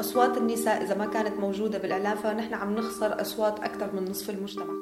أصوات 0.00 0.36
النساء 0.36 0.82
إذا 0.82 0.98
ما 0.98 1.06
كانت 1.06 1.40
موجودة 1.40 1.78
بالإعلام 1.78 2.16
فنحن 2.16 2.54
عم 2.54 2.74
نخسر 2.74 3.20
أصوات 3.20 3.60
أكثر 3.60 3.90
من 3.92 4.04
نصف 4.10 4.30
المجتمع. 4.30 4.74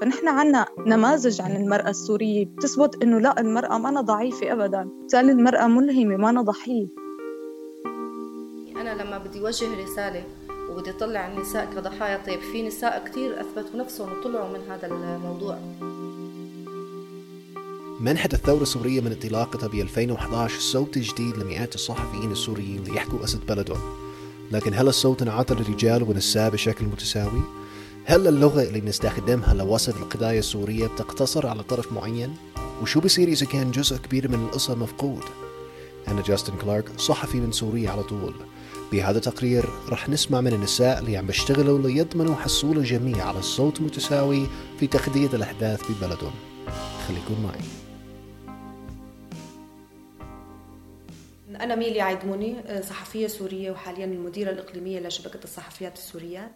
فنحن 0.00 0.28
عنا 0.28 0.66
نماذج 0.86 1.40
عن 1.40 1.56
المرأة 1.56 1.90
السورية. 1.90 2.46
بتثبت 2.46 3.02
إنه 3.02 3.18
لا 3.18 3.40
المرأة 3.40 3.78
ما 3.78 4.00
ضعيفة 4.00 4.52
أبدا. 4.52 4.82
بالتالي 4.82 5.32
المرأة 5.32 5.66
ملهمة 5.66 6.16
ما 6.16 6.42
ضحية. 6.42 6.86
أنا 8.76 9.02
لما 9.02 9.18
بدي 9.18 9.40
وجه 9.40 9.84
رسالة 9.84 10.24
وبدي 10.70 10.92
طلع 10.92 11.32
النساء 11.32 11.64
كضحايا 11.64 12.16
طيب 12.26 12.40
في 12.40 12.66
نساء 12.66 13.04
كثير 13.04 13.40
أثبتوا 13.40 13.80
نفسهم 13.80 14.18
وطلعوا 14.18 14.48
من 14.48 14.60
هذا 14.70 14.86
الموضوع؟ 14.86 15.58
منحت 18.04 18.34
الثورة 18.34 18.62
السورية 18.62 19.00
من 19.00 19.12
انطلاقتها 19.12 19.66
ب 19.66 19.74
2011 19.74 20.60
صوت 20.60 20.98
جديد 20.98 21.36
لمئات 21.36 21.74
الصحفيين 21.74 22.32
السوريين 22.32 22.84
ليحكوا 22.84 23.24
أسد 23.24 23.46
بلدهم 23.46 23.80
لكن 24.52 24.74
هل 24.74 24.88
الصوت 24.88 25.22
انعطى 25.22 25.54
للرجال 25.54 26.02
والنساء 26.02 26.50
بشكل 26.50 26.84
متساوي؟ 26.84 27.42
هل 28.04 28.28
اللغة 28.28 28.62
اللي 28.62 28.80
بنستخدمها 28.80 29.54
لوصف 29.54 29.96
القضايا 29.96 30.38
السورية 30.38 30.86
بتقتصر 30.86 31.46
على 31.46 31.62
طرف 31.62 31.92
معين؟ 31.92 32.34
وشو 32.82 33.00
بصير 33.00 33.28
إذا 33.28 33.46
كان 33.46 33.70
جزء 33.70 33.96
كبير 33.96 34.28
من 34.28 34.44
القصة 34.44 34.74
مفقود؟ 34.74 35.22
أنا 36.08 36.22
جاستن 36.22 36.56
كلارك 36.56 37.00
صحفي 37.00 37.40
من 37.40 37.52
سوريا 37.52 37.90
على 37.90 38.02
طول 38.02 38.34
بهذا 38.92 39.18
التقرير 39.18 39.64
رح 39.88 40.08
نسمع 40.08 40.40
من 40.40 40.52
النساء 40.52 40.98
اللي 40.98 41.16
عم 41.16 41.26
بيشتغلوا 41.26 41.78
ليضمنوا 41.78 42.34
حصول 42.34 42.78
الجميع 42.78 43.24
على 43.24 43.38
الصوت 43.38 43.80
المتساوي 43.80 44.46
في 44.80 44.86
تخديد 44.86 45.34
الأحداث 45.34 45.80
ببلدهم 45.90 46.32
خليكم 47.08 47.42
معي 47.42 47.83
أنا 51.56 51.74
ميلي 51.74 52.00
عيدموني 52.00 52.56
صحفية 52.82 53.26
سورية 53.26 53.70
وحاليا 53.70 54.04
المديرة 54.04 54.50
الإقليمية 54.50 55.00
لشبكة 55.00 55.44
الصحفيات 55.44 55.96
السوريات 55.96 56.50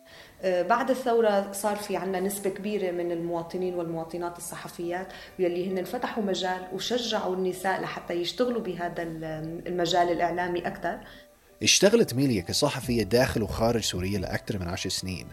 بعد 0.45 0.91
الثورة 0.91 1.53
صار 1.53 1.77
في 1.77 1.97
عنا 1.97 2.21
نسبة 2.21 2.51
كبيرة 2.51 2.91
من 2.91 3.13
المواطنين 3.13 3.75
والمواطنات 3.75 4.39
الصحفيات 4.39 5.09
واللي 5.39 5.71
هن 5.71 5.85
فتحوا 5.85 6.23
مجال 6.23 6.69
وشجعوا 6.73 7.35
النساء 7.37 7.81
لحتى 7.81 8.15
يشتغلوا 8.15 8.61
بهذا 8.63 9.03
المجال 9.67 10.13
الإعلامي 10.13 10.67
أكثر. 10.67 10.99
اشتغلت 11.63 12.15
ميليا 12.15 12.43
كصحفية 12.43 13.03
داخل 13.03 13.43
وخارج 13.43 13.83
سوريا 13.83 14.19
لأكثر 14.19 14.59
من 14.59 14.69
عشر 14.69 14.91
سنين 14.91 15.27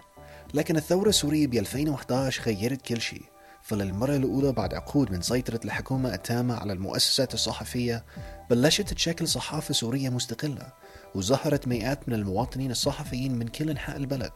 لكن 0.54 0.76
الثورة 0.76 1.10
السورية 1.10 1.48
ب 1.48 1.54
2011 1.54 2.44
غيرت 2.44 2.82
كل 2.82 3.02
شيء. 3.02 3.35
فللمرة 3.66 4.16
الأولى 4.16 4.52
بعد 4.52 4.74
عقود 4.74 5.12
من 5.12 5.22
سيطرة 5.22 5.60
الحكومة 5.66 6.14
التامة 6.14 6.56
على 6.56 6.74
المؤسسات 6.74 7.34
الصحفية 7.34 8.06
بلشت 8.50 8.94
تشكل 8.94 9.28
صحافة 9.28 9.74
سورية 9.74 10.10
مستقلة 10.10 10.74
وظهرت 11.16 11.68
مئات 11.68 12.10
من 12.10 12.16
المواطنين 12.16 12.72
الصحفيين 12.72 13.36
من 13.36 13.48
كل 13.48 13.70
أنحاء 13.70 13.98
البلد. 13.98 14.32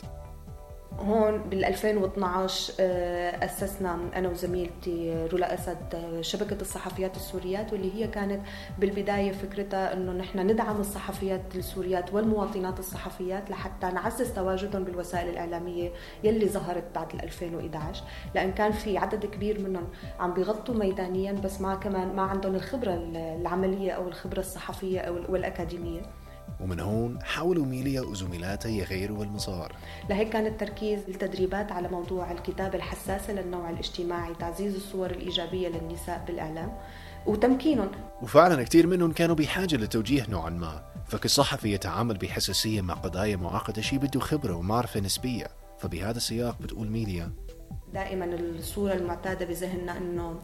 هون 0.98 1.38
بال 1.38 1.66
2012 1.66 2.73
آه، 2.80 3.45
أسسنا 3.45 4.00
أنا 4.16 4.30
وزميلتي 4.30 5.28
رولا 5.31 5.54
أسد 5.54 5.96
آه، 5.96 6.22
شبكة 6.22 6.62
الصحفيات 6.62 7.16
السوريات 7.16 7.73
واللي 7.73 7.96
هي 7.96 8.08
كانت 8.08 8.42
بالبداية 8.80 9.31
فكرتها 9.31 9.94
إنه 9.94 10.12
نحن 10.12 10.40
ندعم 10.40 10.80
الصحفيات 10.80 11.42
السوريات 11.56 12.14
والمواطنات 12.14 12.80
الصحفيات 12.80 13.52
لحتى 13.52 13.88
نعزز 13.88 14.34
تواجدهم 14.34 14.84
بالوسائل 14.84 15.30
الإعلامية 15.30 15.92
يلي 16.23 16.50
ظهرت 16.50 16.84
بعد 16.96 17.14
2011 17.14 18.03
لأن 18.36 18.52
كان 18.52 18.72
في 18.72 18.98
عدد 18.98 19.26
كبير 19.26 19.59
منهم 19.59 19.88
عم 20.20 20.34
بيغطوا 20.34 20.76
ميدانيا 20.76 21.31
بس 21.31 21.62
ما 21.62 21.76
كمان 21.76 22.16
ما 22.16 22.22
عندهم 22.22 22.56
الخبرة 22.56 22.94
العملية 23.16 23.92
أو 23.92 24.08
الخبرة 24.08 24.40
الصحفية 24.40 25.00
أو 25.00 25.16
والأكاديمية. 25.30 26.02
ومن 26.60 26.80
هون 26.80 27.24
حاولوا 27.24 27.66
ميليا 27.66 28.02
وزميلاتها 28.02 28.70
يغيروا 28.70 29.24
المسار. 29.24 29.76
لهيك 30.10 30.30
كان 30.30 30.46
التركيز 30.46 31.00
التدريبات 31.08 31.72
على 31.72 31.88
موضوع 31.88 32.31
الكتابة 32.31 32.75
الحساسة 32.75 33.34
للنوع 33.34 33.70
الاجتماعي 33.70 34.36
تعزيز 34.36 34.75
الصور 34.75 35.12
الإيجابية 35.12 35.68
للنساء 35.68 36.24
بالإعلام 36.28 36.78
وتمكينهم. 37.25 37.92
وفعلا 38.22 38.64
كثير 38.64 38.88
منهم 38.88 39.12
كانوا 39.12 39.36
بحاجة 39.36 39.75
لتوجيه 39.75 40.25
نوعا 40.30 40.50
ما 40.50 40.84
فكصحفي 41.08 41.74
يتعامل 41.74 42.18
بحساسية 42.18 42.81
مع 42.81 42.94
قضايا 42.94 43.36
معقدة 43.36 43.81
شيء 43.81 44.00
بده 44.00 44.19
خبرة 44.19 44.56
ومعرفة 44.56 45.00
نسبية. 45.00 45.48
فبهذا 45.80 46.18
السياق 46.18 46.62
بتقول 46.62 46.90
ميليا. 46.90 47.31
دائما 47.94 48.25
الصورة 48.25 48.94
المعتادة 48.94 49.46
بذهننا 49.46 49.98
إنه 49.98 50.40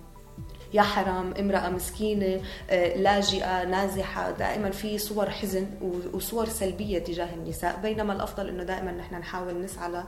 يا 0.74 0.82
حرام 0.82 1.34
امرأة 1.40 1.70
مسكينة 1.70 2.42
آه، 2.70 2.98
لاجئة 2.98 3.64
نازحة 3.64 4.32
دائما 4.32 4.70
في 4.72 4.98
صور 4.98 5.30
حزن 5.30 5.68
وصور 6.14 6.46
سلبية 6.46 7.00
تجاه 7.00 7.34
النساء. 7.34 7.80
بينما 7.84 8.14
الأفضل 8.14 8.50
أنه 8.50 8.64
دائما 8.64 8.92
نحن 8.92 9.16
نحاول 9.16 9.62
نسعى 9.62 10.04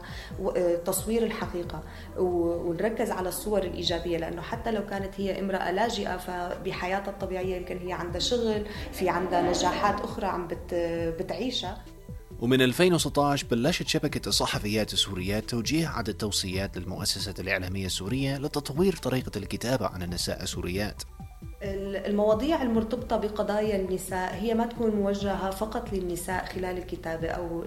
لتصوير 0.54 1.22
آه، 1.22 1.26
الحقيقة 1.26 1.82
ونركز 2.18 3.10
على 3.10 3.28
الصور 3.28 3.62
الإيجابية. 3.62 4.18
لأنه 4.18 4.42
حتى 4.42 4.70
لو 4.70 4.86
كانت 4.86 5.20
هي 5.20 5.40
امرأة 5.40 5.70
لاجئة 5.70 6.16
فبحياتها 6.16 7.10
الطبيعية 7.10 7.56
يمكن 7.56 7.78
هي 7.78 7.92
عندها 7.92 8.20
شغل 8.20 8.66
في 8.92 9.08
عندها 9.08 9.42
نجاحات 9.42 10.00
أخرى 10.00 10.26
عم 10.26 10.48
بتعيشها. 11.18 11.78
ومن 12.40 12.62
2016 12.62 13.46
بلشت 13.50 13.88
شبكة 13.88 14.28
الصحفيات 14.28 14.92
السوريات 14.92 15.50
توجيه 15.50 15.88
عدد 15.88 16.14
توصيات 16.14 16.78
للمؤسسة 16.78 17.34
الإعلامية 17.38 17.86
السورية 17.86 18.36
لتطوير 18.36 18.96
طريقة 18.96 19.38
الكتابة 19.38 19.86
عن 19.86 20.02
النساء 20.02 20.42
السوريات. 20.42 21.02
المواضيع 21.62 22.62
المرتبطة 22.62 23.16
بقضايا 23.16 23.76
النساء 23.76 24.34
هي 24.34 24.54
ما 24.54 24.66
تكون 24.66 24.90
موجهة 24.90 25.50
فقط 25.50 25.92
للنساء 25.92 26.44
خلال 26.44 26.78
الكتابة 26.78 27.28
أو 27.28 27.64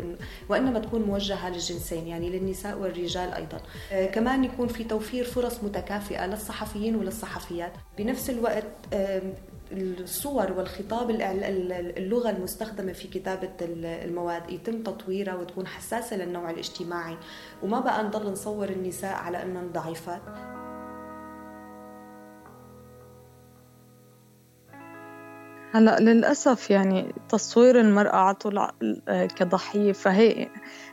وإنما 0.49 0.79
تكون 0.79 1.01
موجهة 1.01 1.49
للجنسين 1.49 2.07
يعني 2.07 2.29
للنساء 2.29 2.77
والرجال 2.77 3.33
أيضا. 3.33 3.61
آه، 3.91 4.05
كمان 4.05 4.43
يكون 4.43 4.67
في 4.67 4.83
توفير 4.83 5.25
فرص 5.25 5.63
متكافئة 5.63 6.25
للصحفيين 6.25 6.95
وللصحفيات. 6.95 7.71
بنفس 7.97 8.29
الوقت 8.29 8.63
الصور 9.71 10.51
والخطاب 10.51 11.09
اللغة 11.97 12.29
المستخدمة 12.29 12.93
في 12.93 13.07
كتابة 13.07 13.49
المواد 13.61 14.49
يتم 14.49 14.83
تطويرها 14.83 15.35
وتكون 15.35 15.67
حساسة 15.67 16.15
للنوع 16.17 16.49
الاجتماعي. 16.49 17.17
وما 17.63 17.79
بقى 17.79 18.03
نضل 18.03 18.31
نصور 18.31 18.69
النساء 18.69 19.13
على 19.15 19.43
أنهم 19.43 19.71
ضعيفات. 19.71 20.21
هلا 25.73 25.99
للأسف 25.99 26.69
يعني 26.69 27.13
تصوير 27.29 27.79
المرأة 27.79 28.15
على 28.15 28.35
طول 28.35 28.67
كضحية 29.09 29.91
فهي 29.91 30.47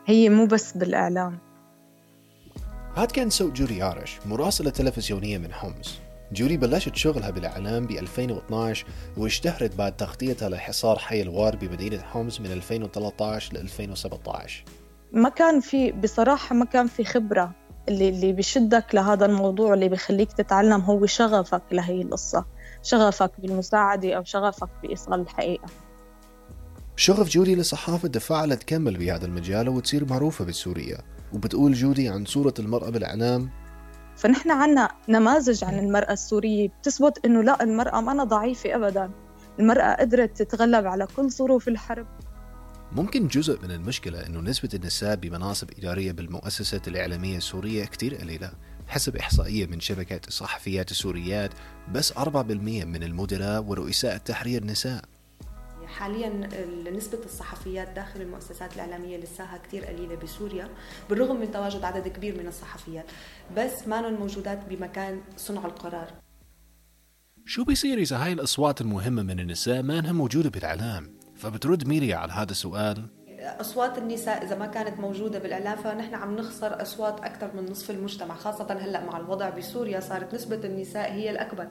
هي 0.07 0.29
مو 0.29 0.47
بس 0.47 0.73
بالإعلام. 0.73 1.39
هاد 2.95 3.11
كان 3.11 3.31
صوت 3.31 3.53
جوري 3.53 3.83
عارش 3.83 4.19
مراسلة 4.27 4.71
تلفزيونية 4.71 5.39
من 5.39 5.53
حمص. 5.53 6.01
جوري 6.33 6.57
بلشت 6.57 6.97
شغلها 6.97 7.31
بالإعلام 7.31 7.87
ب 7.87 7.91
2012 7.91 8.87
واشتهرت 9.17 9.77
بعد 9.77 9.97
تغطيتها 9.97 10.49
لحصار 10.49 10.99
حي 10.99 11.23
الوار 11.23 11.57
بمدينة 11.57 12.03
حمص 12.03 12.41
من 12.41 12.53
2013 12.53 13.55
ل 13.55 13.57
2017 13.57 14.65
ما 15.13 15.29
كان 15.29 15.61
في 15.61 15.93
بصراحة 15.93 16.55
ما 16.55 16.65
كان 16.65 16.87
في 16.87 17.05
خبرة. 17.05 17.53
اللي 17.89 18.09
اللي 18.09 18.33
بشدك 18.33 18.95
لهذا 18.95 19.27
الموضوع 19.27 19.75
اللي 19.75 19.89
بخليك 19.89 20.33
تتعلم 20.33 20.81
هو 20.81 21.07
شغفك 21.07 21.63
لهي 21.73 22.03
القصة. 22.03 22.45
شغفك 22.83 23.31
بالمساعدة 23.39 24.15
أو 24.17 24.25
شغفك 24.25 24.69
بإيصال 24.83 25.21
الحقيقة. 25.21 25.69
شغف 26.97 27.29
جودي 27.29 27.55
للصحافة 27.55 28.09
دفعها 28.09 28.47
لتكمل 28.47 28.97
بهذا 28.97 29.27
المجال 29.27 29.69
وتصير 29.69 30.05
معروفة 30.05 30.45
بسوريا 30.45 30.99
وبتقول 31.33 31.73
جودي 31.73 32.09
عن 32.09 32.25
صورة 32.25 32.55
المرأة 32.59 32.91
بالإعلام. 32.91 33.51
فنحن 34.17 34.51
عنا 34.51 34.89
نماذج 35.09 35.65
عن 35.65 35.79
المرأة 35.79 36.13
السورية 36.13 36.69
بتثبت 36.69 37.25
إنه 37.25 37.43
لا 37.43 37.63
المرأة 37.63 38.01
ما 38.01 38.25
ضعيفة 38.25 38.75
أبدا. 38.75 39.11
المرأة 39.61 39.95
قدرت 39.95 40.43
تتغلب 40.43 40.87
على 40.87 41.07
كل 41.17 41.31
ظروف 41.31 41.69
الحرب. 41.69 42.07
ممكن 42.93 43.29
جزء 43.29 43.63
من 43.63 43.71
المشكلة 43.71 44.27
أنه 44.27 44.41
نسبة 44.41 44.69
النساء 44.75 45.17
بمناصب 45.17 45.71
إدارية 45.79 46.13
بالمؤسسات 46.13 46.89
الإعلامية 46.89 47.37
السورية 47.37 47.85
كتير 47.85 48.15
قليلة 48.15 48.53
حسب 48.87 49.17
إحصائية 49.17 49.67
من 49.67 49.81
شبكة 49.81 50.21
الصحفيات 50.29 50.91
السوريات 50.91 51.51
بس 51.93 52.13
4% 52.13 52.27
من 52.27 53.03
المدراء 53.03 53.63
ورؤساء 53.63 54.17
التحرير 54.17 54.65
نساء 54.65 55.05
حاليا 55.87 56.49
نسبة 56.91 57.25
الصحفيات 57.25 57.89
داخل 57.89 58.21
المؤسسات 58.21 58.75
الإعلامية 58.75 59.17
لساها 59.17 59.59
كثير 59.59 59.85
قليلة 59.85 60.17
بسوريا 60.17 60.69
بالرغم 61.11 61.41
من 61.41 61.53
تواجد 61.53 61.85
عدد 61.85 62.09
كبير 62.09 62.39
من 62.39 62.47
الصحفيات 62.47 63.07
بس 63.57 63.89
ما 63.89 64.11
موجودات 64.11 64.65
بمكان 64.69 65.21
صنع 65.37 65.67
القرار 65.67 66.13
شو 67.47 67.65
بيصير 67.65 67.99
إذا 67.99 68.25
هاي 68.25 68.33
الأصوات 68.33 68.81
المهمة 68.81 69.23
من 69.23 69.41
النساء 69.41 69.83
ما 69.83 69.99
أنها 69.99 70.13
موجودة 70.13 70.51
بالإعلام؟ 70.51 71.18
فبترد 71.39 71.89
ميريا 71.89 72.17
على 72.17 72.33
هذا 72.33 72.51
السؤال. 72.51 73.05
أصوات 73.61 73.99
النساء 73.99 74.45
إذا 74.45 74.59
ما 74.59 74.67
كانت 74.67 75.01
موجودة 75.01 75.39
بالاعلام 75.39 75.77
فنحن 75.77 76.15
عم 76.15 76.37
نخسر 76.37 76.83
أصوات 76.83 77.21
أكثر 77.21 77.51
من 77.57 77.71
نصف 77.71 77.91
المجتمع 77.91 78.35
خاصة 78.35 78.67
هلأ 78.81 79.05
مع 79.05 79.17
الوضع 79.17 79.51
بسوريا 79.51 80.01
صارت 80.01 80.35
نسبة 80.35 80.61
النساء 80.65 81.13
هي 81.13 81.31
الأكبر. 81.31 81.69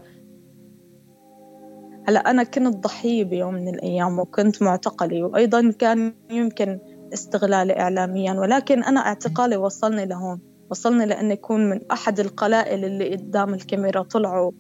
هلأ 2.08 2.20
أنا 2.20 2.44
كنت 2.44 2.76
ضحية 2.76 3.24
بيوم 3.24 3.54
من 3.54 3.68
الأيام 3.68 4.20
وكنت 4.20 4.62
معتقلة 4.64 5.24
وأيضا 5.24 5.72
كان 5.72 6.14
يمكن 6.32 6.80
استغلالي 7.14 7.80
إعلاميا 7.80 8.34
ولكن 8.34 8.84
أنا 8.84 9.00
اعتقالي 9.00 9.58
وصلني 9.58 10.06
لهون. 10.06 10.42
وصلني 10.72 11.06
لأني 11.06 11.34
أكون 11.34 11.70
من 11.70 11.92
أحد 11.92 12.20
القلائل 12.20 12.86
اللي 12.86 13.16
قدام 13.16 13.54
الكاميرا 13.54 14.02
طلعوا. 14.02 14.52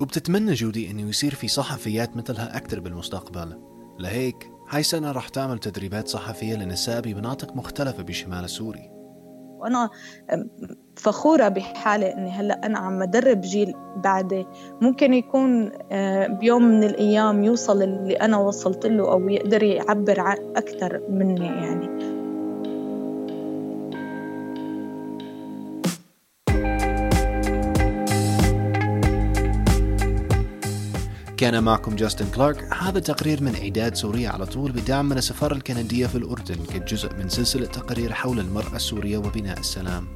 وبتتمنى 0.00 0.54
جودي 0.54 0.90
إنه 0.90 1.08
يصير 1.08 1.34
في 1.34 1.48
صحفيات 1.48 2.16
مثلها 2.16 2.56
أكثر 2.56 2.80
بالمستقبل. 2.80 3.77
لهيك 3.98 4.50
هاي 4.70 4.80
السنة 4.80 5.12
رح 5.12 5.28
تعمل 5.28 5.58
تدريبات 5.58 6.08
صحفية 6.08 6.54
لنساء 6.54 7.00
بمناطق 7.00 7.56
مختلفة 7.56 8.02
بشمال 8.02 8.50
سوري 8.50 8.90
وأنا 9.58 9.90
فخورة 10.96 11.48
بحالي 11.48 12.14
إني 12.14 12.30
هلأ 12.30 12.66
أنا 12.66 12.78
عم 12.78 13.02
أدرب 13.02 13.40
جيل 13.40 13.74
بعدي. 13.96 14.46
ممكن 14.82 15.14
يكون 15.14 15.72
آه، 15.92 16.26
بيوم 16.26 16.62
من 16.62 16.84
الأيام 16.84 17.44
يوصل 17.44 17.82
اللي 17.82 18.14
أنا 18.14 18.36
وصلت 18.36 18.86
له 18.86 19.12
أو 19.12 19.28
يقدر 19.28 19.62
يعبر 19.62 20.20
أكثر 20.56 21.02
مني 21.08 21.46
يعني. 21.46 22.07
كان 31.38 31.64
معكم 31.64 31.96
جاستن 31.96 32.30
كلارك. 32.30 32.72
هذا 32.72 33.00
تقرير 33.00 33.42
من 33.42 33.54
إعداد 33.54 33.94
سوريا 33.94 34.30
على 34.30 34.46
طول 34.46 34.72
بدعم 34.72 35.08
من 35.08 35.18
السفارة 35.18 35.54
الكندية 35.54 36.06
في 36.06 36.14
الأردن 36.14 36.56
كجزء 36.64 37.14
من 37.14 37.28
سلسلة 37.28 37.66
تقارير 37.66 38.12
حول 38.12 38.40
المرأة 38.40 38.76
السورية 38.76 39.18
وبناء 39.18 39.58
السلام. 39.58 40.06